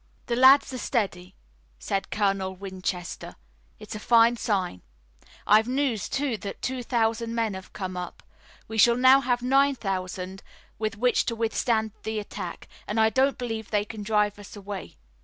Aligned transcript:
"The 0.25 0.35
lads 0.35 0.73
are 0.73 0.79
steady," 0.79 1.35
said 1.77 2.09
Colonel 2.09 2.55
Winchester. 2.55 3.35
"It's 3.77 3.93
a 3.93 3.99
fine 3.99 4.35
sign. 4.35 4.81
I've 5.45 5.67
news, 5.67 6.09
too, 6.09 6.37
that 6.37 6.63
two 6.63 6.81
thousand 6.81 7.35
men 7.35 7.53
have 7.53 7.71
come 7.71 7.95
up. 7.95 8.23
We 8.67 8.79
shall 8.79 8.97
now 8.97 9.21
have 9.21 9.43
nine 9.43 9.75
thousand 9.75 10.41
with 10.79 10.97
which 10.97 11.25
to 11.27 11.35
withstand 11.35 11.91
the 12.01 12.17
attack, 12.17 12.67
and 12.87 12.99
I 12.99 13.11
don't 13.11 13.37
believe 13.37 13.69
they 13.69 13.85
can 13.85 14.01
drive 14.01 14.39
us 14.39 14.55
away. 14.55 14.97